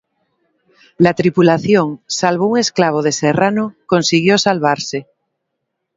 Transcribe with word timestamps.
La 0.97 1.13
tripulación, 1.13 2.01
salvo 2.07 2.47
un 2.47 2.57
esclavo 2.57 3.03
de 3.03 3.11
Serrano, 3.11 3.75
consiguió 3.85 4.39
salvarse. 4.39 5.05